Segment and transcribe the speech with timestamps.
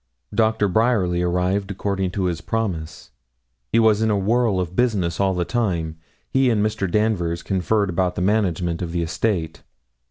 [0.33, 3.11] Doctor Bryerly arrived according to promise.
[3.71, 5.97] He was in a whirl of business all the time.
[6.27, 6.89] He and Mr.
[6.89, 9.61] Danvers conferred about the management of the estate.